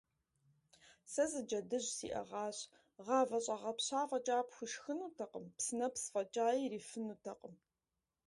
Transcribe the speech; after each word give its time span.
-Сэ 1.11 1.23
зы 1.31 1.41
джэдыжь 1.47 1.89
сиӀэгъащ, 1.97 2.57
гъавэ 3.05 3.37
щӀэгъэпща 3.45 4.01
фӀэкӀа 4.09 4.37
пхуишхынутэкъым, 4.47 5.45
псынэпс 5.57 6.03
фӀэкӀаи 6.13 6.59
ирифынутэкъым. 6.65 7.55